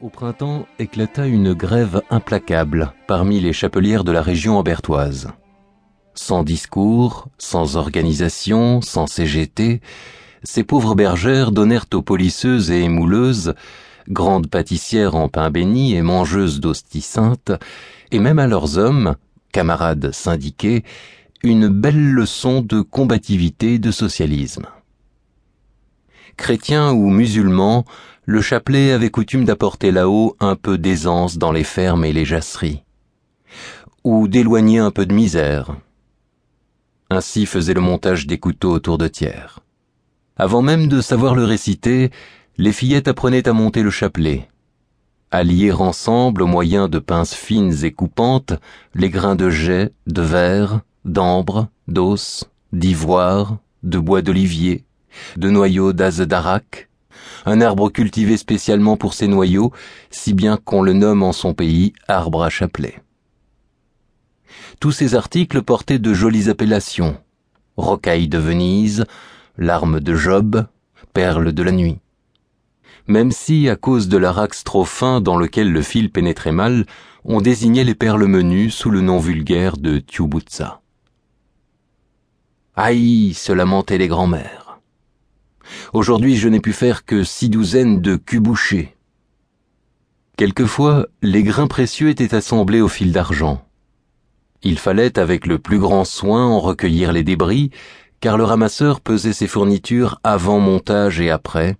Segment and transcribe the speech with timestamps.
[0.00, 5.32] Au printemps éclata une grève implacable parmi les chapelières de la région ambertoise.
[6.14, 9.80] Sans discours, sans organisation, sans CGT,
[10.44, 13.54] ces pauvres bergères donnèrent aux polisseuses et émouleuses,
[14.08, 17.50] grandes pâtissières en pain béni et mangeuses d'hosties saintes,
[18.12, 19.16] et même à leurs hommes,
[19.50, 20.84] camarades syndiqués,
[21.42, 24.66] une belle leçon de combativité et de socialisme.
[26.38, 27.84] Chrétiens ou musulmans,
[28.24, 32.84] le chapelet avait coutume d'apporter là-haut un peu d'aisance dans les fermes et les jasseries,
[34.04, 35.76] ou d'éloigner un peu de misère.
[37.10, 39.58] Ainsi faisait le montage des couteaux autour de tiers.
[40.36, 42.10] Avant même de savoir le réciter,
[42.56, 44.48] les fillettes apprenaient à monter le chapelet,
[45.32, 48.54] à lier ensemble au moyen de pinces fines et coupantes
[48.94, 54.84] les grains de jet, de verre, d'ambre, d'os, d'ivoire, de bois d'olivier,
[55.36, 56.88] de noyaux d'az d'arac,
[57.46, 59.72] un arbre cultivé spécialement pour ses noyaux,
[60.10, 63.02] si bien qu'on le nomme en son pays arbre à chapelet.
[64.80, 67.16] Tous ces articles portaient de jolies appellations.
[67.76, 69.04] Rocaille de Venise,
[69.56, 70.66] larme de Job,
[71.12, 71.98] perle de la nuit.
[73.06, 76.84] Même si, à cause de l'arax trop fin dans lequel le fil pénétrait mal,
[77.24, 80.80] on désignait les perles menues sous le nom vulgaire de Tiubutsa.
[82.76, 84.67] Aïe, se lamentaient les grands-mères.
[85.92, 88.96] Aujourd'hui, je n'ai pu faire que six douzaines de culs bouchés.
[90.36, 93.64] Quelquefois, les grains précieux étaient assemblés au fil d'argent.
[94.62, 97.70] Il fallait avec le plus grand soin en recueillir les débris,
[98.20, 101.76] car le ramasseur pesait ses fournitures avant montage et après,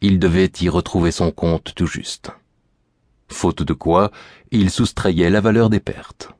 [0.00, 2.30] il devait y retrouver son compte tout juste.
[3.28, 4.10] Faute de quoi,
[4.50, 6.30] il soustrayait la valeur des pertes.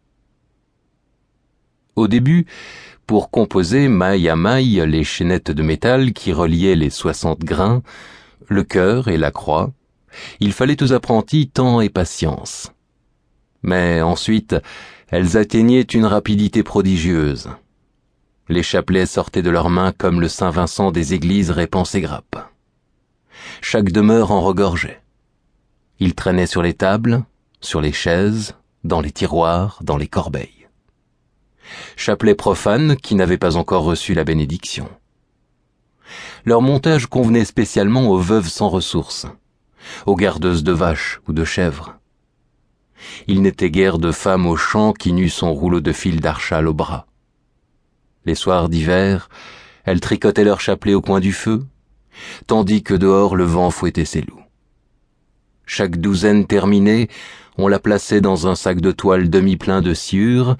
[1.97, 2.47] Au début,
[3.11, 7.83] pour composer maille à maille les chaînettes de métal qui reliaient les soixante grains,
[8.47, 9.73] le cœur et la croix,
[10.39, 12.71] il fallait aux apprentis temps et patience.
[13.65, 14.55] Mais ensuite,
[15.09, 17.51] elles atteignaient une rapidité prodigieuse.
[18.49, 22.39] Les chapelets sortaient de leurs mains comme le Saint Vincent des églises répand ses grappes.
[23.61, 25.01] Chaque demeure en regorgeait.
[25.99, 27.25] Ils traînaient sur les tables,
[27.61, 30.60] sur les chaises, dans les tiroirs, dans les corbeilles
[31.97, 34.89] chapelet profane qui n'avait pas encore reçu la bénédiction.
[36.45, 39.27] Leur montage convenait spécialement aux veuves sans ressources,
[40.07, 41.97] aux gardeuses de vaches ou de chèvres.
[43.27, 46.75] Il n'était guère de femme au champ qui n'eût son rouleau de fil d'archal au
[46.75, 47.07] bras.
[48.27, 49.29] Les soirs d'hiver,
[49.85, 51.65] elles tricotaient leur chapelet au coin du feu,
[52.47, 54.43] tandis que dehors le vent fouettait ses loups.
[55.65, 57.09] Chaque douzaine terminée,
[57.57, 60.57] on la plaçait dans un sac de toile demi-plein de sciure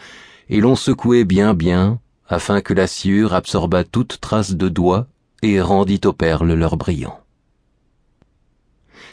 [0.51, 5.07] et l'on secouait bien bien, afin que la sciure absorbât toute trace de doigts
[5.43, 7.19] et rendit aux perles leur brillant.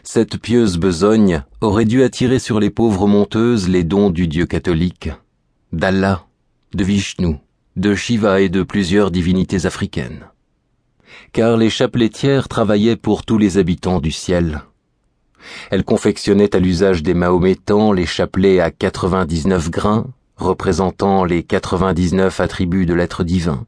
[0.04, 5.10] Cette pieuse besogne aurait dû attirer sur les pauvres monteuses les dons du Dieu catholique,
[5.72, 6.26] d'Allah,
[6.74, 7.36] de Vishnu,
[7.76, 10.26] de Shiva et de plusieurs divinités africaines.
[11.34, 14.64] Car les chapeletières travaillaient pour tous les habitants du ciel.
[15.70, 22.86] Elles confectionnaient à l'usage des Mahométans les chapelets à 99 grains, représentant les 99 attributs
[22.86, 23.66] de l'être divin.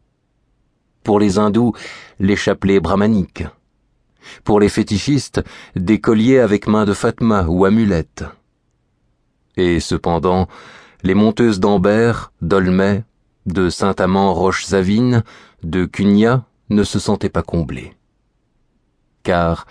[1.03, 1.73] Pour les hindous,
[2.19, 3.43] les chapelets brahmaniques.
[4.43, 5.41] Pour les fétichistes,
[5.75, 8.25] des colliers avec main de Fatma ou amulettes.
[9.57, 10.47] Et cependant,
[11.03, 13.03] les monteuses d'Ambert, d'Olmay,
[13.45, 15.23] de Saint-Amand Roche-Zavine,
[15.63, 17.93] de Cugna ne se sentaient pas comblées.
[19.23, 19.65] Car,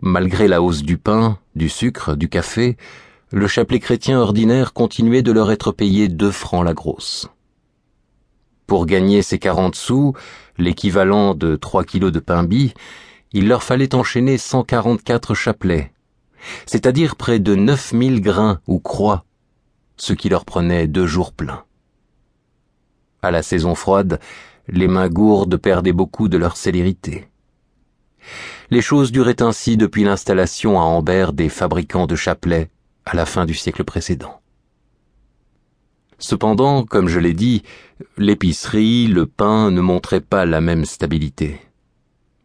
[0.00, 2.76] malgré la hausse du pain, du sucre, du café,
[3.36, 7.28] le chapelet chrétien ordinaire continuait de leur être payé deux francs la grosse.
[8.66, 10.14] Pour gagner ces quarante sous,
[10.56, 12.72] l'équivalent de trois kilos de pain bis,
[13.32, 15.92] il leur fallait enchaîner cent quarante-quatre chapelets,
[16.64, 19.26] c'est-à-dire près de neuf mille grains ou croix,
[19.98, 21.64] ce qui leur prenait deux jours pleins.
[23.20, 24.18] À la saison froide,
[24.66, 27.28] les mains gourdes perdaient beaucoup de leur célérité.
[28.70, 32.70] Les choses duraient ainsi depuis l'installation à Ambert des fabricants de chapelets,
[33.06, 34.40] à la fin du siècle précédent.
[36.18, 37.62] Cependant, comme je l'ai dit,
[38.18, 41.60] l'épicerie, le pain ne montraient pas la même stabilité.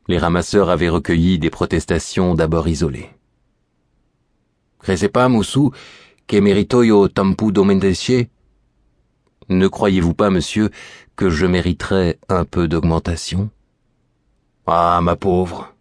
[0.08, 3.10] Les ramasseurs avaient recueilli des protestations d'abord isolées.
[5.13, 5.72] pas, Moussou,
[6.28, 8.12] que tampu domendesce
[9.50, 10.69] Ne croyez-vous pas, monsieur,
[11.16, 13.50] que je mériterais un peu d'augmentation?
[14.68, 15.74] Ah, ma pauvre,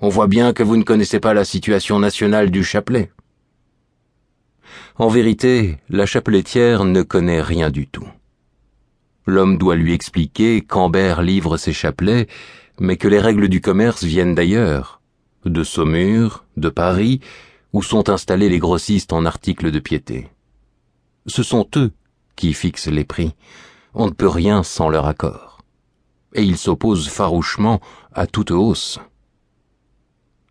[0.00, 3.10] on voit bien que vous ne connaissez pas la situation nationale du chapelet.
[4.96, 8.08] En vérité, la chapeletière ne connaît rien du tout.
[9.26, 12.26] L'homme doit lui expliquer qu'Ambert livre ses chapelets,
[12.80, 15.00] mais que les règles du commerce viennent d'ailleurs,
[15.44, 17.20] de Saumur, de Paris,
[17.72, 20.28] où sont installés les grossistes en articles de piété.
[21.26, 21.92] Ce sont eux
[22.36, 23.34] qui fixent les prix.
[23.94, 25.58] On ne peut rien sans leur accord.
[26.34, 27.80] Et ils s'opposent farouchement
[28.12, 28.98] à toute hausse.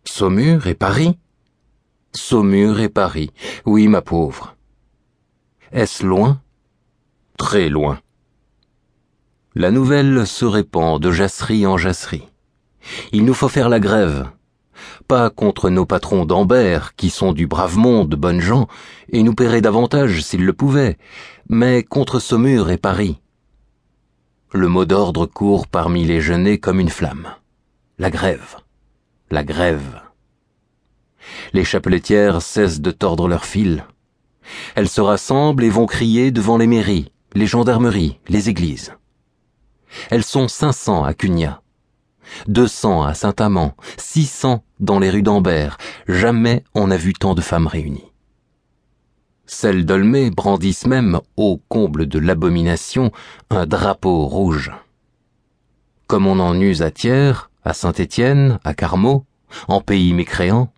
[0.04, 1.18] Saumur et Paris
[2.14, 3.30] Saumur et Paris,
[3.64, 4.54] oui ma pauvre.
[5.72, 6.42] Est-ce loin?
[7.38, 8.00] Très loin.
[9.54, 12.28] La nouvelle se répand de jasserie en jasserie.
[13.12, 14.28] Il nous faut faire la grève.
[15.08, 18.68] Pas contre nos patrons d'Ambert, qui sont du brave monde, bonnes gens,
[19.08, 20.98] et nous paieraient davantage s'ils le pouvaient,
[21.48, 23.20] mais contre Saumur et Paris.
[24.52, 27.28] Le mot d'ordre court parmi les genêts comme une flamme.
[27.98, 28.56] La grève.
[29.30, 30.01] La grève.
[31.52, 33.82] Les chapeletières cessent de tordre leurs fils.
[34.74, 38.92] Elles se rassemblent et vont crier devant les mairies, les gendarmeries, les églises.
[40.10, 41.62] Elles sont 500 à Cugna,
[42.48, 45.78] 200 à Saint-Amand, 600 dans les rues d'Ambert.
[46.08, 48.12] Jamais on n'a vu tant de femmes réunies.
[49.46, 53.12] Celles d'Olmé brandissent même, au comble de l'abomination,
[53.50, 54.72] un drapeau rouge.
[56.06, 59.26] Comme on en use à Thiers, à Saint-Étienne, à Carmaux,
[59.68, 60.72] en pays mécréant.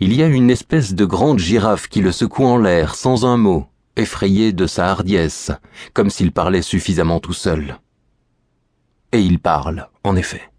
[0.00, 3.36] Il y a une espèce de grande girafe qui le secoue en l'air sans un
[3.36, 5.50] mot, effrayé de sa hardiesse,
[5.92, 7.78] comme s'il parlait suffisamment tout seul.
[9.12, 10.50] Et il parle, en effet.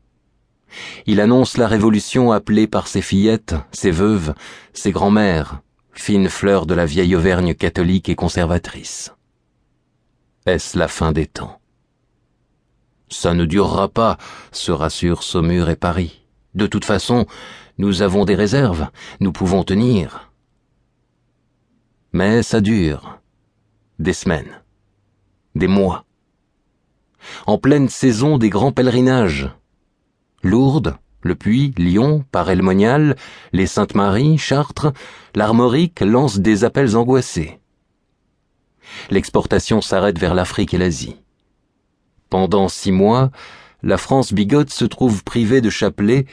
[1.06, 4.34] Il annonce la révolution appelée par ses fillettes, ses veuves,
[4.74, 5.62] ses grands-mères,
[5.94, 9.14] fines fleurs de la vieille Auvergne catholique et conservatrice.
[10.46, 11.60] Est-ce la fin des temps?
[13.10, 14.18] Ça ne durera pas,
[14.52, 16.19] se rassurent Saumur et Paris.
[16.56, 17.26] De toute façon,
[17.78, 18.88] nous avons des réserves,
[19.20, 20.32] nous pouvons tenir.
[22.12, 23.20] Mais ça dure.
[24.00, 24.62] Des semaines.
[25.56, 26.06] Des mois
[27.46, 29.50] en pleine saison des grands pèlerinages.
[30.44, 33.16] Lourdes, Le Puy, Lyon, Paray-le-Monial,
[33.52, 34.94] les Saintes-Maries, Chartres,
[35.36, 37.60] l'Armorique lancent des appels angoissés.
[39.10, 41.18] L'exportation s'arrête vers l'Afrique et l'Asie.
[42.30, 43.32] Pendant six mois,
[43.82, 46.26] la France bigote se trouve privée de chapelet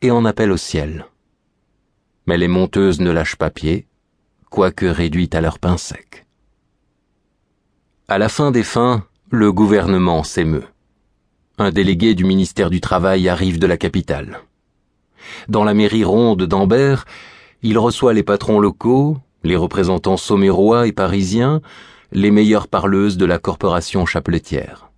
[0.00, 1.06] et en appelle au ciel.
[2.26, 3.86] Mais les monteuses ne lâchent pas pied,
[4.50, 6.26] quoique réduites à leur pain sec.
[8.08, 10.66] À la fin des fins, le gouvernement s'émeut.
[11.58, 14.40] Un délégué du ministère du Travail arrive de la capitale.
[15.48, 17.04] Dans la mairie ronde d'Ambert,
[17.62, 21.60] il reçoit les patrons locaux, les représentants sommérois et parisiens,
[22.12, 24.90] les meilleures parleuses de la corporation chapeletière.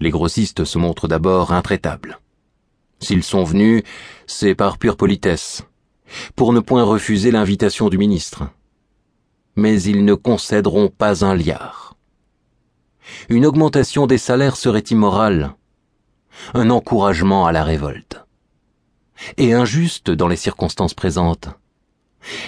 [0.00, 2.18] Les grossistes se montrent d'abord intraitables.
[3.00, 3.82] S'ils sont venus,
[4.26, 5.62] c'est par pure politesse,
[6.36, 8.44] pour ne point refuser l'invitation du ministre.
[9.56, 11.90] Mais ils ne concéderont pas un liard
[13.28, 15.54] une augmentation des salaires serait immorale,
[16.54, 18.24] un encouragement à la révolte,
[19.36, 21.48] et injuste dans les circonstances présentes.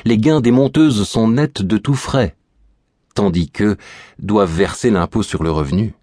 [0.04, 2.36] Les gains des monteuses sont nets de tout frais,
[3.14, 3.76] tandis que
[4.18, 5.94] doivent verser l'impôt sur le revenu.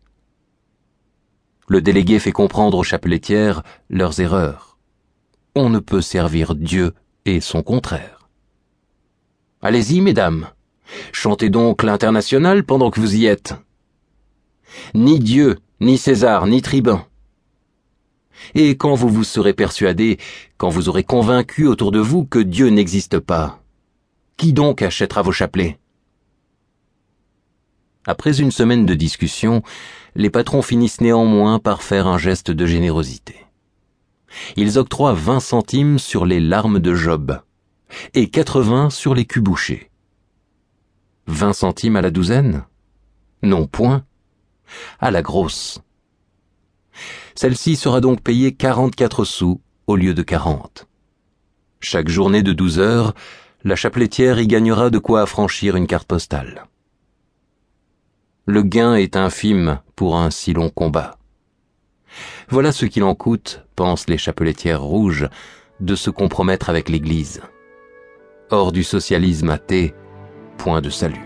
[1.70, 4.78] Le délégué fait comprendre aux chapeletières leurs erreurs.
[5.56, 6.94] On ne peut servir Dieu
[7.26, 8.28] et son contraire.
[9.62, 10.50] Allez-y, mesdames.
[11.14, 13.54] Chantez donc l'international pendant que vous y êtes
[14.94, 17.06] ni Dieu, ni César, ni tribun.
[18.56, 20.18] Et quand vous vous serez persuadé,
[20.58, 23.62] quand vous aurez convaincu autour de vous que Dieu n'existe pas,
[24.38, 25.78] qui donc achètera vos chapelets?
[28.06, 29.62] Après une semaine de discussion,
[30.16, 33.46] les patrons finissent néanmoins par faire un geste de générosité.
[34.56, 37.42] Ils octroient vingt centimes sur les larmes de Job
[38.14, 39.90] et quatre-vingts sur les culs bouchés.
[41.28, 42.66] Vingt centimes à la douzaine?
[43.44, 44.04] Non point
[45.00, 45.82] à la grosse.
[47.36, 50.88] Celle-ci sera donc payée 44 sous au lieu de 40.
[51.80, 53.14] Chaque journée de 12 heures,
[53.64, 56.69] la chapeletière y gagnera de quoi affranchir une carte postale.
[58.52, 61.20] Le gain est infime pour un si long combat.
[62.50, 65.30] Voilà ce qu'il en coûte, pensent les chapeletières rouges,
[65.80, 67.42] de se compromettre avec l'Église.
[68.50, 69.94] Hors du socialisme athée,
[70.58, 71.22] point de salut.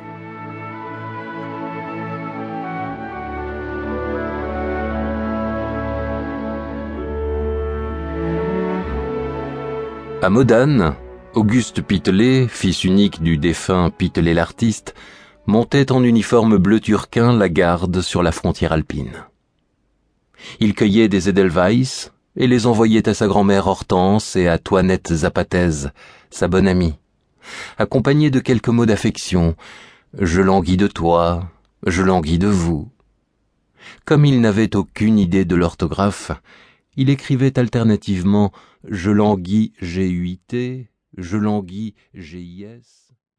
[10.22, 10.94] À Modane,
[11.36, 14.94] Auguste Pitelet, fils unique du défunt Pitelet l'artiste,
[15.45, 19.25] montait en uniforme bleu turquin la garde sur la frontière alpine.
[20.59, 25.88] Il cueillait des Edelweiss et les envoyait à sa grand-mère Hortense et à Toinette Zapatez,
[26.29, 26.95] sa bonne amie,
[27.77, 29.55] accompagné de quelques mots d'affection.
[30.17, 31.50] Je languis de toi,
[31.85, 32.89] je languis de vous.
[34.05, 36.31] Comme il n'avait aucune idée de l'orthographe,
[36.95, 38.51] il écrivait alternativement
[38.88, 43.02] Je languis G-U-I-T Je languis GIS.